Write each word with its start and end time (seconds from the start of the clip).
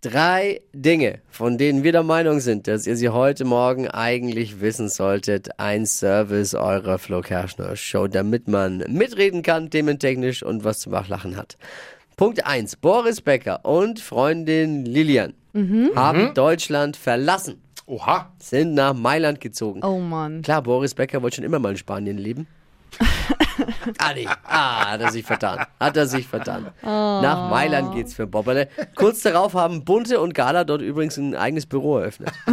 Drei 0.00 0.60
Dinge, 0.72 1.18
von 1.28 1.58
denen 1.58 1.82
wir 1.82 1.90
der 1.90 2.04
Meinung 2.04 2.38
sind, 2.38 2.68
dass 2.68 2.86
ihr 2.86 2.96
sie 2.96 3.08
heute 3.08 3.44
Morgen 3.44 3.88
eigentlich 3.88 4.60
wissen 4.60 4.88
solltet. 4.88 5.58
Ein 5.58 5.86
Service 5.86 6.54
eurer 6.54 6.98
Flo 6.98 7.20
Kerschner 7.20 7.74
Show, 7.74 8.06
damit 8.06 8.46
man 8.46 8.84
mitreden 8.86 9.42
kann, 9.42 9.70
thementechnisch 9.70 10.44
und 10.44 10.62
was 10.62 10.78
zum 10.78 10.92
Wachlachen 10.92 11.36
hat. 11.36 11.56
Punkt 12.16 12.46
1. 12.46 12.76
Boris 12.76 13.20
Becker 13.20 13.64
und 13.64 13.98
Freundin 13.98 14.84
Lilian 14.84 15.34
haben 15.96 16.32
Deutschland 16.34 16.96
verlassen, 16.96 17.60
Oha. 17.86 18.32
sind 18.38 18.74
nach 18.74 18.94
Mailand 18.94 19.40
gezogen. 19.40 19.82
Oh 19.82 19.98
Mann. 19.98 20.42
Klar, 20.42 20.62
Boris 20.62 20.94
Becker 20.94 21.22
wollte 21.22 21.36
schon 21.36 21.44
immer 21.44 21.58
mal 21.58 21.70
in 21.70 21.76
Spanien 21.76 22.18
leben. 22.18 22.46
ah, 23.98 24.12
nee. 24.14 24.26
Ah, 24.44 24.92
hat 24.92 25.00
er 25.00 25.10
sich 25.12 25.24
vertan. 25.24 25.66
Hat 25.78 25.96
er 25.96 26.06
sich 26.06 26.26
vertan. 26.26 26.68
Nach 26.82 27.50
Mailand 27.50 27.94
geht's 27.94 28.14
für 28.14 28.26
Bobberle. 28.26 28.68
Kurz 28.94 29.22
darauf 29.22 29.54
haben 29.54 29.84
Bunte 29.84 30.20
und 30.20 30.34
Gala 30.34 30.64
dort 30.64 30.82
übrigens 30.82 31.16
ein 31.16 31.34
eigenes 31.34 31.66
Büro 31.66 31.98
eröffnet. 31.98 32.32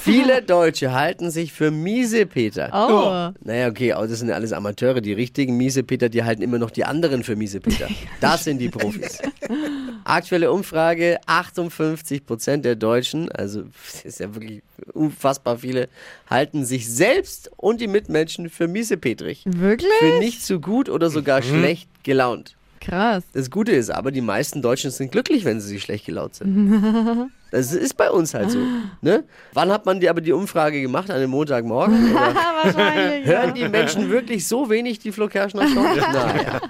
Viele 0.00 0.42
Deutsche 0.42 0.92
halten 0.92 1.30
sich 1.30 1.52
für 1.52 1.70
Miesepeter. 1.70 2.70
Oh. 2.72 3.38
Naja, 3.44 3.68
okay, 3.68 3.92
aber 3.92 4.08
das 4.08 4.18
sind 4.18 4.28
ja 4.28 4.34
alles 4.34 4.52
Amateure. 4.52 5.00
Die 5.00 5.12
richtigen 5.12 5.56
Miesepeter, 5.56 6.08
die 6.08 6.24
halten 6.24 6.42
immer 6.42 6.58
noch 6.58 6.70
die 6.70 6.84
anderen 6.84 7.22
für 7.22 7.36
Miesepeter. 7.36 7.88
Das 8.20 8.44
sind 8.44 8.58
die 8.58 8.68
Profis. 8.68 9.18
Aktuelle 10.04 10.50
Umfrage, 10.50 11.18
58 11.26 12.24
Prozent 12.24 12.64
der 12.64 12.74
Deutschen, 12.74 13.30
also 13.30 13.64
das 13.92 14.04
ist 14.04 14.20
ja 14.20 14.34
wirklich 14.34 14.62
unfassbar 14.94 15.58
viele, 15.58 15.88
halten 16.28 16.64
sich 16.64 16.88
selbst 16.88 17.50
und 17.56 17.80
die 17.80 17.86
Mitmenschen 17.86 18.48
für 18.48 18.66
miesepetrig. 18.66 19.44
Wirklich? 19.46 19.92
Für 19.98 20.18
nicht 20.18 20.42
so 20.42 20.58
gut 20.58 20.88
oder 20.88 21.10
sogar 21.10 21.42
schlecht 21.42 21.88
gelaunt. 22.02 22.56
Krass. 22.80 23.24
Das 23.34 23.50
Gute 23.50 23.72
ist 23.72 23.90
aber, 23.90 24.10
die 24.10 24.22
meisten 24.22 24.62
Deutschen 24.62 24.90
sind 24.90 25.12
glücklich, 25.12 25.44
wenn 25.44 25.60
sie 25.60 25.80
schlecht 25.80 26.06
gelaunt 26.06 26.36
sind. 26.36 27.30
Das 27.52 27.72
ist 27.72 27.96
bei 27.96 28.08
uns 28.08 28.32
halt 28.32 28.52
so. 28.52 28.60
Ne? 29.00 29.24
Wann 29.54 29.72
hat 29.72 29.84
man 29.84 29.98
die, 29.98 30.08
aber 30.08 30.20
die 30.20 30.30
Umfrage 30.30 30.80
gemacht? 30.80 31.10
An 31.10 31.16
einem 31.16 31.30
Montagmorgen? 31.30 32.14
Wahrscheinlich. 32.62 33.26
Hören 33.26 33.54
die 33.54 33.68
Menschen 33.68 34.08
wirklich 34.08 34.46
so 34.46 34.70
wenig 34.70 35.00
die 35.00 35.10
Flo 35.10 35.26
Kerschner 35.26 35.66
Show? 35.66 35.80
Naja. 36.12 36.60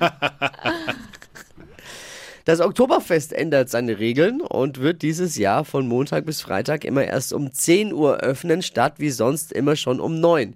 Das 2.46 2.62
Oktoberfest 2.62 3.34
ändert 3.34 3.68
seine 3.68 3.98
Regeln 3.98 4.40
und 4.40 4.80
wird 4.80 5.02
dieses 5.02 5.36
Jahr 5.36 5.66
von 5.66 5.86
Montag 5.86 6.24
bis 6.24 6.40
Freitag 6.40 6.86
immer 6.86 7.04
erst 7.04 7.34
um 7.34 7.52
10 7.52 7.92
Uhr 7.92 8.20
öffnen, 8.20 8.62
statt 8.62 8.94
wie 8.96 9.10
sonst 9.10 9.52
immer 9.52 9.76
schon 9.76 10.00
um 10.00 10.18
9. 10.18 10.54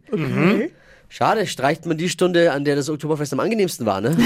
Schade, 1.11 1.47
streicht 1.47 1.84
man 1.84 1.98
die 1.98 2.09
Stunde, 2.09 2.51
an 2.53 2.64
der 2.64 2.77
das 2.77 2.89
Oktoberfest 2.89 3.34
am 3.34 3.41
angenehmsten 3.41 3.84
war, 3.84 4.01
ne? 4.01 4.17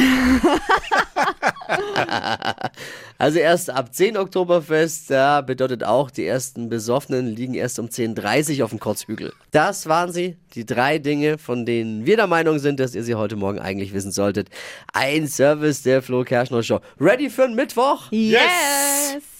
also 3.18 3.38
erst 3.38 3.70
ab 3.70 3.94
10 3.94 4.16
Oktoberfest, 4.16 5.10
ja, 5.10 5.40
bedeutet 5.40 5.84
auch, 5.84 6.10
die 6.10 6.26
ersten 6.26 6.68
Besoffenen 6.68 7.26
liegen 7.26 7.54
erst 7.54 7.78
um 7.78 7.86
10.30 7.86 8.58
Uhr 8.58 8.64
auf 8.64 8.70
dem 8.70 8.80
Kotzhügel. 8.80 9.32
Das 9.50 9.86
waren 9.86 10.12
sie, 10.12 10.36
die 10.54 10.66
drei 10.66 10.98
Dinge, 10.98 11.38
von 11.38 11.66
denen 11.66 12.06
wir 12.06 12.16
der 12.16 12.26
Meinung 12.26 12.58
sind, 12.58 12.80
dass 12.80 12.94
ihr 12.94 13.04
sie 13.04 13.14
heute 13.14 13.36
Morgen 13.36 13.58
eigentlich 13.58 13.92
wissen 13.92 14.12
solltet. 14.12 14.48
Ein 14.92 15.28
Service 15.28 15.82
der 15.82 16.02
Flo 16.02 16.24
Kerschner 16.24 16.62
Show. 16.62 16.80
Ready 17.00 17.30
für 17.30 17.44
einen 17.44 17.54
Mittwoch? 17.54 18.10
Yes. 18.10 19.37